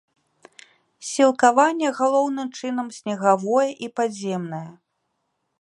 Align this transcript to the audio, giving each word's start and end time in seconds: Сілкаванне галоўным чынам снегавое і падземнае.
Сілкаванне 1.09 1.93
галоўным 1.99 2.49
чынам 2.57 2.87
снегавое 2.99 3.69
і 3.89 3.93
падземнае. 4.01 4.67